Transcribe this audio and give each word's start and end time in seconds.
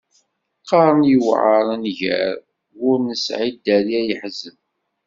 Qqaren 0.61 1.01
yewεer 1.09 1.65
nnger, 1.79 2.33
w’ur 2.77 2.97
nesεi 3.07 3.49
dderya 3.53 4.01
yeḥzen. 4.05 4.57